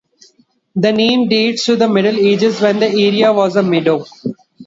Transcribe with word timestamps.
The 0.75 0.91
name 0.91 1.27
dates 1.29 1.65
to 1.65 1.75
the 1.75 1.87
Middle 1.87 2.15
Ages 2.19 2.59
when 2.59 2.79
the 2.79 2.87
area 2.87 3.31
was 3.31 3.55
a 3.55 3.61
meadow. 3.61 4.03